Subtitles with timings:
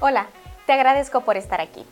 [0.00, 0.26] Hola,
[0.66, 1.86] te agradezco por estar aquí.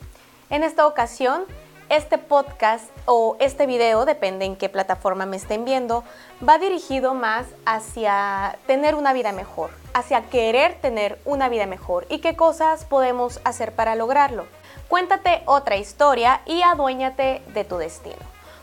[0.50, 1.44] En esta ocasión,
[1.89, 6.02] este podcast o este video, depende en qué plataforma me estén viendo,
[6.46, 12.19] va dirigido más hacia tener una vida mejor, hacia querer tener una vida mejor y
[12.19, 14.46] qué cosas podemos hacer para lograrlo.
[14.89, 18.16] Cuéntate otra historia y aduéñate de tu destino.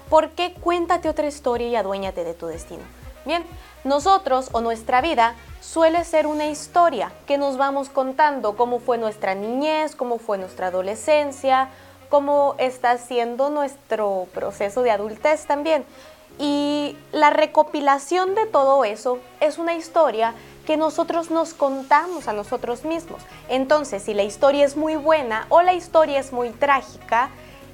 [0.09, 2.83] ¿Por qué cuéntate otra historia y aduéñate de tu destino?
[3.29, 3.45] Bien,
[3.83, 9.35] nosotros o nuestra vida suele ser una historia que nos vamos contando cómo fue nuestra
[9.35, 11.69] niñez, cómo fue nuestra adolescencia,
[12.09, 15.85] cómo está siendo nuestro proceso de adultez también.
[16.39, 20.33] Y la recopilación de todo eso es una historia
[20.65, 23.21] que nosotros nos contamos a nosotros mismos.
[23.47, 27.29] Entonces, si la historia es muy buena o la historia es muy trágica,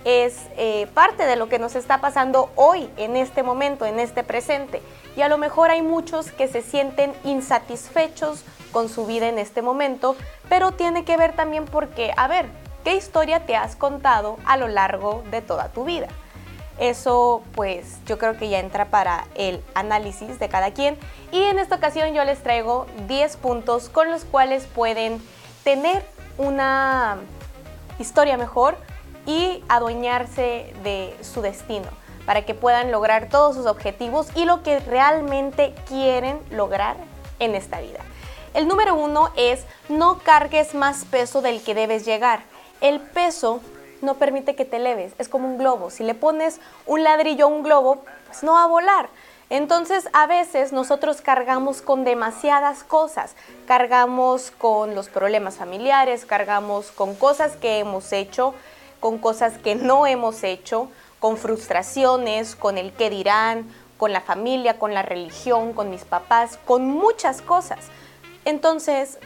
[0.05, 4.23] es eh, parte de lo que nos está pasando hoy, en este momento, en este
[4.23, 4.82] presente.
[5.18, 9.63] Y a lo mejor hay muchos que se sienten insatisfechos con su vida en este
[9.63, 10.16] momento,
[10.48, 12.46] pero tiene que ver también porque, a ver,
[12.84, 16.08] ¿qué historia te has contado a lo largo de toda tu vida?
[16.77, 20.98] Eso pues yo creo que ya entra para el análisis de cada quien
[21.32, 25.24] y en esta ocasión yo les traigo 10 puntos con los cuales pueden
[25.63, 26.05] tener
[26.37, 27.15] una
[27.98, 28.76] historia mejor
[29.26, 31.87] y adueñarse de su destino
[32.26, 36.98] para que puedan lograr todos sus objetivos y lo que realmente quieren lograr
[37.40, 37.99] en esta vida.
[38.53, 42.41] El número uno es no cargues más peso del que debes llegar.
[42.81, 43.59] El peso
[44.01, 45.90] no permite que te eleves, es como un globo.
[45.90, 49.09] Si le pones un ladrillo a un globo, pues no va a volar.
[49.49, 53.35] Entonces a veces nosotros cargamos con demasiadas cosas,
[53.68, 58.55] cargamos con los problemas familiares, cargamos con cosas que hemos hecho,
[58.99, 64.78] con cosas que no hemos hecho, con frustraciones, con el qué dirán, con la familia,
[64.78, 67.79] con la religión, con mis papás, con muchas cosas.
[68.44, 69.18] Entonces,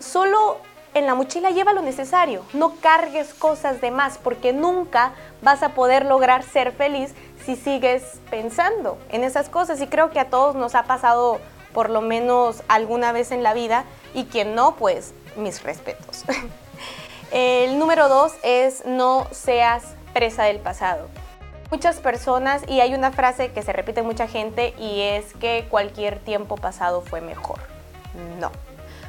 [0.00, 0.58] solo
[0.94, 5.70] en la mochila lleva lo necesario, no cargues cosas de más porque nunca vas a
[5.70, 7.14] poder lograr ser feliz
[7.44, 11.38] si sigues pensando en esas cosas y creo que a todos nos ha pasado
[11.74, 13.84] por lo menos alguna vez en la vida
[14.14, 16.24] y quien no, pues mis respetos.
[17.32, 19.82] El número dos es no seas
[20.14, 21.08] presa del pasado.
[21.70, 25.66] Muchas personas, y hay una frase que se repite en mucha gente, y es que
[25.68, 27.58] cualquier tiempo pasado fue mejor.
[28.38, 28.52] No.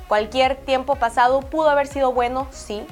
[0.08, 2.86] Cualquier tiempo pasado pudo haber sido bueno, sí,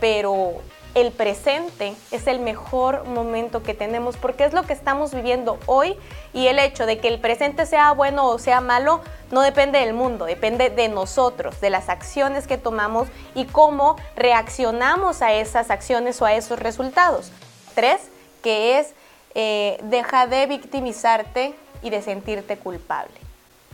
[0.00, 0.54] pero
[0.94, 5.96] el presente es el mejor momento que tenemos porque es lo que estamos viviendo hoy
[6.32, 9.94] y el hecho de que el presente sea bueno o sea malo no depende del
[9.94, 16.20] mundo, depende de nosotros, de las acciones que tomamos y cómo reaccionamos a esas acciones
[16.20, 17.30] o a esos resultados.
[17.74, 18.00] Tres,
[18.42, 18.94] que es
[19.34, 23.14] eh, deja de victimizarte y de sentirte culpable.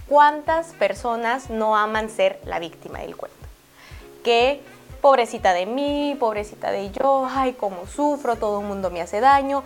[0.09, 3.37] ¿Cuántas personas no aman ser la víctima del cuento?
[4.22, 4.60] Que
[5.06, 9.62] pobrecita de mí, pobrecita de yo, ay, cómo sufro, todo el mundo me hace daño.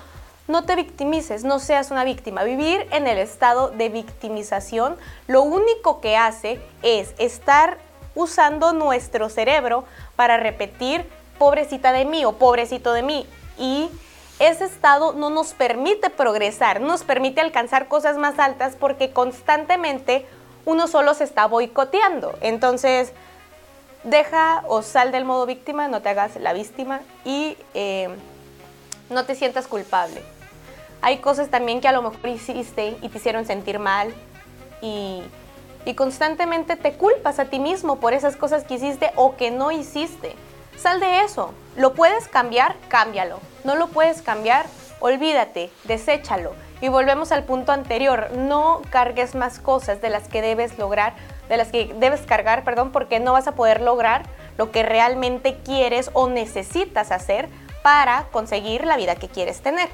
[0.48, 2.44] No te victimices, no seas una víctima.
[2.44, 4.98] Vivir en el estado de victimización
[5.28, 7.78] lo único que hace es estar
[8.14, 9.84] usando nuestro cerebro
[10.14, 11.08] para repetir
[11.38, 13.88] pobrecita de mí o pobrecito de mí y
[14.40, 20.26] ese estado no nos permite progresar, nos permite alcanzar cosas más altas porque constantemente
[20.66, 22.34] uno solo se está boicoteando.
[22.42, 23.14] Entonces,
[24.04, 28.08] deja o sal del modo víctima, no te hagas la víctima y eh,
[29.10, 30.22] no te sientas culpable.
[31.02, 34.14] Hay cosas también que a lo mejor hiciste y te hicieron sentir mal
[34.82, 35.22] y,
[35.84, 39.70] y constantemente te culpas a ti mismo por esas cosas que hiciste o que no
[39.70, 40.34] hiciste.
[40.76, 41.52] Sal de eso.
[41.76, 42.76] ¿Lo puedes cambiar?
[42.88, 43.38] Cámbialo.
[43.64, 44.66] ¿No lo puedes cambiar?
[45.00, 46.52] Olvídate, deséchalo.
[46.82, 51.14] Y volvemos al punto anterior, no cargues más cosas de las que debes lograr,
[51.48, 54.22] de las que debes cargar, perdón, porque no vas a poder lograr
[54.56, 57.48] lo que realmente quieres o necesitas hacer
[57.82, 59.88] para conseguir la vida que quieres tener.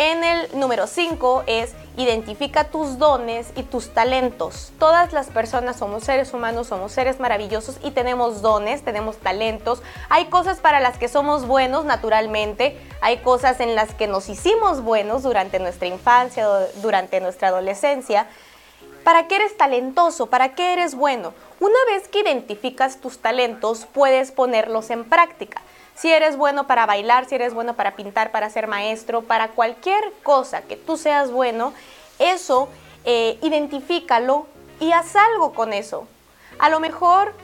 [0.00, 4.70] En el número 5 es identifica tus dones y tus talentos.
[4.78, 9.82] Todas las personas somos seres humanos, somos seres maravillosos y tenemos dones, tenemos talentos.
[10.08, 14.82] Hay cosas para las que somos buenos naturalmente, hay cosas en las que nos hicimos
[14.82, 16.46] buenos durante nuestra infancia,
[16.76, 18.28] durante nuestra adolescencia.
[19.02, 20.26] ¿Para qué eres talentoso?
[20.26, 21.34] ¿Para qué eres bueno?
[21.58, 25.60] Una vez que identificas tus talentos, puedes ponerlos en práctica.
[25.98, 30.12] Si eres bueno para bailar, si eres bueno para pintar, para ser maestro, para cualquier
[30.22, 31.72] cosa que tú seas bueno,
[32.20, 32.68] eso
[33.04, 34.46] eh, identifícalo
[34.78, 36.06] y haz algo con eso.
[36.60, 37.34] A lo mejor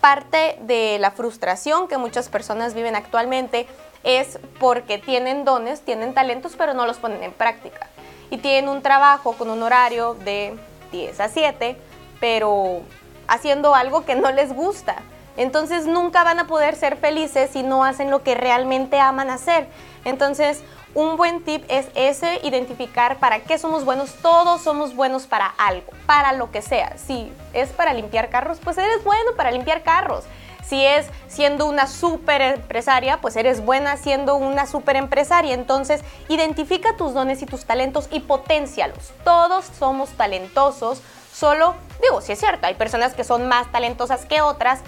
[0.00, 3.66] parte de la frustración que muchas personas viven actualmente
[4.04, 7.88] es porque tienen dones, tienen talentos, pero no los ponen en práctica.
[8.30, 10.56] Y tienen un trabajo con un horario de
[10.92, 11.76] 10 a 7,
[12.20, 12.80] pero
[13.28, 15.02] haciendo algo que no les gusta.
[15.36, 19.68] Entonces nunca van a poder ser felices si no hacen lo que realmente aman hacer.
[20.04, 20.62] Entonces,
[20.94, 24.12] un buen tip es ese, identificar para qué somos buenos.
[24.22, 26.96] Todos somos buenos para algo, para lo que sea.
[26.98, 30.24] Si es para limpiar carros, pues eres bueno para limpiar carros.
[30.64, 35.54] Si es siendo una super empresaria, pues eres buena siendo una super empresaria.
[35.54, 39.12] Entonces, identifica tus dones y tus talentos y potencialos.
[39.24, 44.42] Todos somos talentosos, solo, digo, si es cierto, hay personas que son más talentosas que
[44.42, 44.80] otras,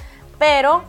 [0.42, 0.82] pero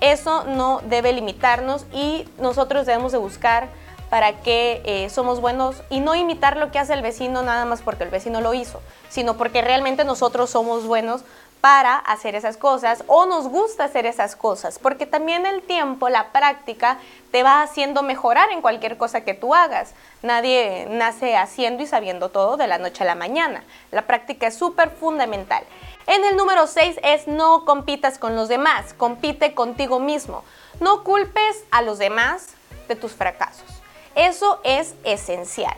[0.00, 3.66] eso no debe limitarnos y nosotros debemos de buscar
[4.10, 7.82] para qué eh, somos buenos y no imitar lo que hace el vecino nada más
[7.82, 11.24] porque el vecino lo hizo, sino porque realmente nosotros somos buenos
[11.60, 16.30] para hacer esas cosas o nos gusta hacer esas cosas, porque también el tiempo, la
[16.30, 16.98] práctica,
[17.30, 19.94] te va haciendo mejorar en cualquier cosa que tú hagas.
[20.22, 23.64] Nadie nace haciendo y sabiendo todo de la noche a la mañana.
[23.90, 25.64] La práctica es súper fundamental.
[26.06, 30.44] En el número 6 es no compitas con los demás, compite contigo mismo.
[30.80, 32.48] No culpes a los demás
[32.88, 33.64] de tus fracasos.
[34.14, 35.76] Eso es esencial.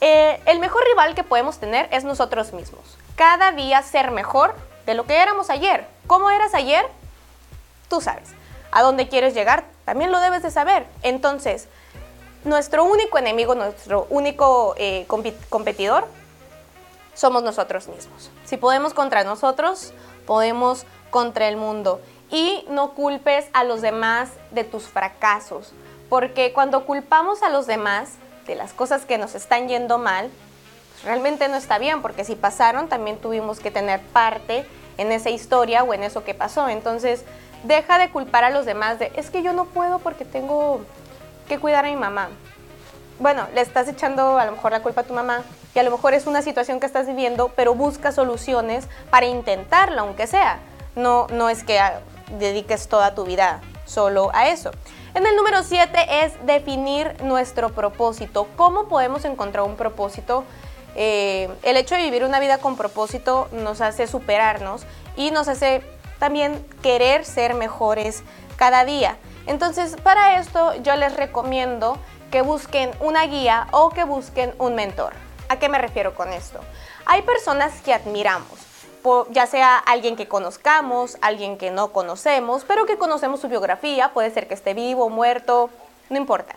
[0.00, 2.82] Eh, el mejor rival que podemos tener es nosotros mismos.
[3.14, 4.54] Cada día ser mejor
[4.86, 5.86] de lo que éramos ayer.
[6.06, 6.84] ¿Cómo eras ayer?
[7.88, 8.30] Tú sabes.
[8.72, 9.64] ¿A dónde quieres llegar?
[9.84, 10.86] También lo debes de saber.
[11.02, 11.68] Entonces,
[12.44, 15.06] nuestro único enemigo, nuestro único eh,
[15.48, 16.08] competidor,
[17.14, 18.30] somos nosotros mismos.
[18.44, 19.92] Si podemos contra nosotros,
[20.26, 22.00] podemos contra el mundo.
[22.30, 25.72] Y no culpes a los demás de tus fracasos,
[26.08, 28.12] porque cuando culpamos a los demás
[28.46, 30.30] de las cosas que nos están yendo mal,
[31.04, 34.66] realmente no está bien, porque si pasaron también tuvimos que tener parte
[34.96, 36.68] en esa historia o en eso que pasó.
[36.68, 37.24] Entonces,
[37.64, 40.80] deja de culpar a los demás de, es que yo no puedo porque tengo
[41.48, 42.28] que cuidar a mi mamá.
[43.18, 45.42] Bueno, le estás echando a lo mejor la culpa a tu mamá
[45.74, 50.00] y a lo mejor es una situación que estás viviendo, pero busca soluciones para intentarlo,
[50.00, 50.58] aunque sea.
[50.96, 51.80] No, no es que
[52.38, 54.70] dediques toda tu vida solo a eso.
[55.14, 58.46] En el número 7 es definir nuestro propósito.
[58.56, 60.44] ¿Cómo podemos encontrar un propósito?
[60.94, 64.84] Eh, el hecho de vivir una vida con propósito nos hace superarnos
[65.16, 65.82] y nos hace
[66.18, 68.22] también querer ser mejores
[68.56, 69.16] cada día.
[69.46, 71.98] Entonces, para esto yo les recomiendo
[72.30, 75.12] que busquen una guía o que busquen un mentor.
[75.52, 76.60] ¿A qué me refiero con esto?
[77.04, 78.58] Hay personas que admiramos,
[79.28, 84.30] ya sea alguien que conozcamos, alguien que no conocemos, pero que conocemos su biografía, puede
[84.30, 85.68] ser que esté vivo, muerto,
[86.08, 86.56] no importa.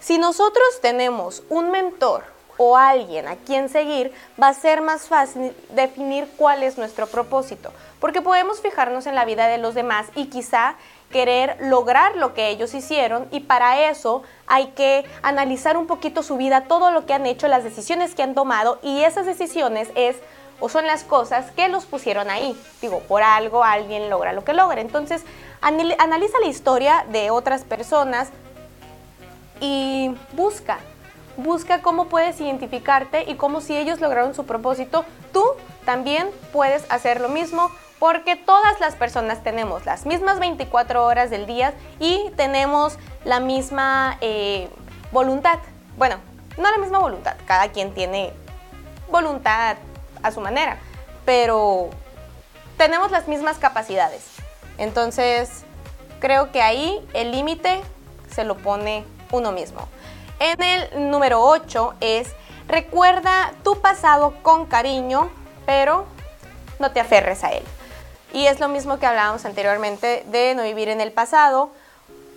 [0.00, 2.24] Si nosotros tenemos un mentor
[2.58, 7.72] o alguien a quien seguir, va a ser más fácil definir cuál es nuestro propósito,
[7.98, 10.74] porque podemos fijarnos en la vida de los demás y quizá
[11.12, 16.36] querer lograr lo que ellos hicieron y para eso hay que analizar un poquito su
[16.36, 20.16] vida, todo lo que han hecho, las decisiones que han tomado y esas decisiones es
[20.58, 22.60] o son las cosas que los pusieron ahí.
[22.80, 24.80] Digo, por algo alguien logra lo que logra.
[24.80, 25.24] Entonces,
[25.60, 28.30] analiza la historia de otras personas
[29.60, 30.78] y busca
[31.36, 35.42] busca cómo puedes identificarte y cómo si ellos lograron su propósito, tú
[35.84, 37.70] también puedes hacer lo mismo
[38.02, 44.18] porque todas las personas tenemos las mismas 24 horas del día y tenemos la misma
[44.20, 44.68] eh,
[45.12, 45.60] voluntad.
[45.96, 46.16] Bueno,
[46.58, 48.32] no la misma voluntad, cada quien tiene
[49.08, 49.76] voluntad
[50.20, 50.78] a su manera,
[51.24, 51.90] pero
[52.76, 54.24] tenemos las mismas capacidades.
[54.78, 55.62] Entonces,
[56.18, 57.82] creo que ahí el límite
[58.34, 59.86] se lo pone uno mismo.
[60.40, 62.32] En el número 8 es
[62.66, 65.30] recuerda tu pasado con cariño,
[65.66, 66.04] pero
[66.80, 67.62] no te aferres a él.
[68.32, 71.70] Y es lo mismo que hablábamos anteriormente de no vivir en el pasado,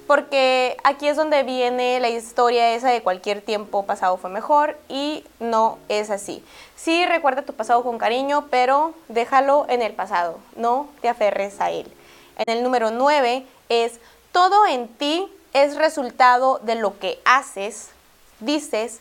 [0.08, 5.24] porque aquí es donde viene la historia esa de cualquier tiempo pasado fue mejor y
[5.40, 6.44] no es así.
[6.76, 11.72] Sí, recuerda tu pasado con cariño, pero déjalo en el pasado, no te aferres a
[11.72, 11.92] él.
[12.38, 14.00] En el número 9 es
[14.32, 17.90] todo en ti es resultado de lo que haces
[18.42, 19.00] dices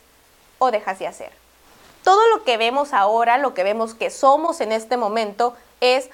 [0.58, 1.32] o dejas de hacer.
[2.04, 6.10] Todo lo que vemos ahora, lo que vemos que somos en este momento, es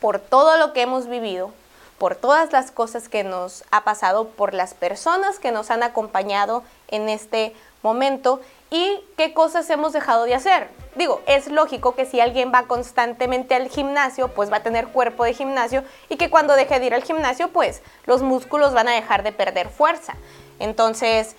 [0.00, 1.52] por todo lo que hemos vivido,
[1.98, 6.62] por todas las cosas que nos ha pasado, por las personas que nos han acompañado
[6.88, 8.40] en este momento
[8.70, 10.68] y qué cosas hemos dejado de hacer.
[10.96, 15.24] Digo, es lógico que si alguien va constantemente al gimnasio, pues va a tener cuerpo
[15.24, 18.92] de gimnasio y que cuando deje de ir al gimnasio, pues los músculos van a
[18.92, 20.14] dejar de perder fuerza.
[20.58, 21.36] Entonces,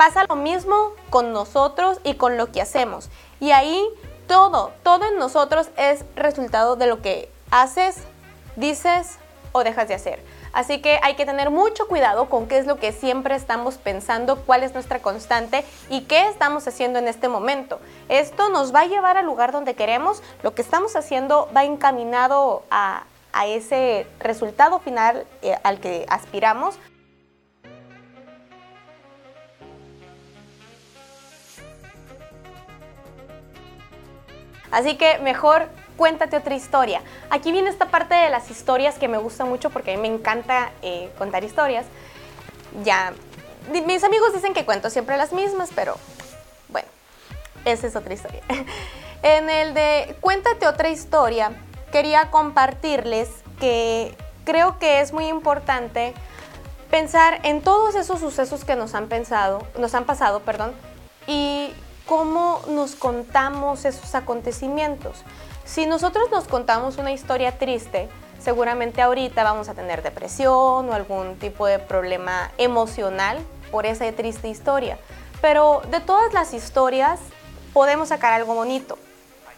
[0.00, 3.10] Pasa lo mismo con nosotros y con lo que hacemos.
[3.38, 3.86] Y ahí
[4.26, 7.96] todo, todo en nosotros es resultado de lo que haces,
[8.56, 9.18] dices
[9.52, 10.22] o dejas de hacer.
[10.52, 14.36] Así que hay que tener mucho cuidado con qué es lo que siempre estamos pensando,
[14.44, 17.80] cuál es nuestra constante y qué estamos haciendo en este momento.
[18.08, 22.64] Esto nos va a llevar al lugar donde queremos, lo que estamos haciendo va encaminado
[22.70, 23.04] a
[23.46, 26.76] ese resultado final eh, al que aspiramos.
[34.70, 35.68] Así que mejor
[36.00, 37.02] cuéntate otra historia.
[37.28, 40.08] Aquí viene esta parte de las historias que me gusta mucho porque a mí me
[40.08, 41.84] encanta eh, contar historias.
[42.84, 43.12] Ya,
[43.70, 45.98] mis amigos dicen que cuento siempre las mismas, pero
[46.70, 46.88] bueno,
[47.66, 48.40] esa es otra historia.
[49.22, 51.52] en el de cuéntate otra historia,
[51.92, 53.28] quería compartirles
[53.60, 54.16] que
[54.46, 56.14] creo que es muy importante
[56.90, 60.72] pensar en todos esos sucesos que nos han pensado, nos han pasado, perdón,
[61.26, 61.74] y
[62.06, 65.24] cómo nos contamos esos acontecimientos.
[65.64, 68.08] Si nosotros nos contamos una historia triste,
[68.40, 73.38] seguramente ahorita vamos a tener depresión o algún tipo de problema emocional
[73.70, 74.98] por esa triste historia.
[75.40, 77.20] Pero de todas las historias
[77.72, 78.98] podemos sacar algo bonito.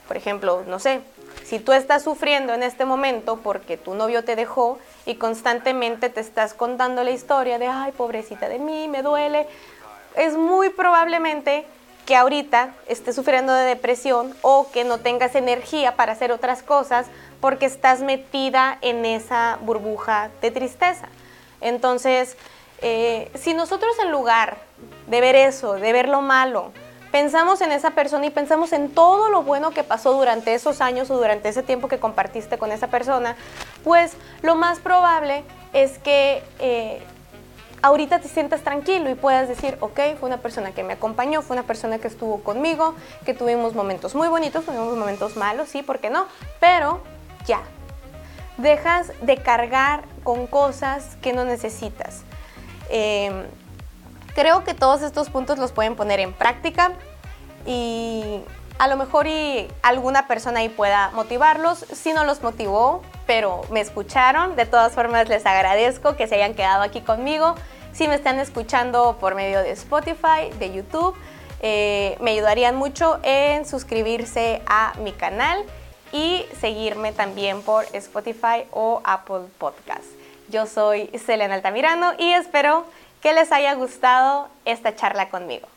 [0.07, 1.01] Por ejemplo, no sé,
[1.45, 6.21] si tú estás sufriendo en este momento porque tu novio te dejó y constantemente te
[6.21, 9.47] estás contando la historia de, ay, pobrecita de mí, me duele,
[10.17, 11.65] es muy probablemente
[12.07, 17.07] que ahorita estés sufriendo de depresión o que no tengas energía para hacer otras cosas
[17.41, 21.09] porque estás metida en esa burbuja de tristeza.
[21.61, 22.37] Entonces,
[22.81, 24.59] eh, si nosotros en lugar
[25.07, 26.73] de ver eso, de ver lo malo,
[27.13, 31.11] pensamos en esa persona y pensamos en todo lo bueno que pasó durante esos años
[31.11, 33.37] o durante ese tiempo que compartiste con esa persona,
[33.85, 37.03] pues lo más probable es que eh,
[37.83, 41.57] ahorita te sientas tranquilo y puedas decir, ok, fue una persona que me acompañó, fue
[41.57, 42.95] una persona que estuvo conmigo,
[43.27, 46.27] que tuvimos momentos muy bonitos, tuvimos momentos malos, sí, ¿por qué no?
[46.61, 47.03] Pero
[47.45, 47.61] ya,
[48.57, 52.23] dejas de cargar con cosas que no necesitas.
[52.89, 53.45] Em,
[54.35, 56.93] creo que todos estos puntos los pueden poner en práctica
[57.67, 58.41] y
[58.79, 61.85] a lo mejor y alguna persona ahí pueda motivarlos.
[61.93, 63.03] Si no los motivó,
[63.35, 64.57] pero me escucharon.
[64.57, 67.55] De todas formas, les agradezco que se hayan quedado aquí conmigo.
[67.95, 71.17] Si me están escuchando por medio de Spotify, de YouTube,
[71.63, 75.65] eh, me ayudarían mucho en suscribirse a mi canal
[76.13, 80.05] y seguirme también por Spotify o Apple Podcast.
[80.51, 82.85] Yo soy Selena Altamirano y espero
[83.23, 85.72] que les haya gustado esta charla conmigo.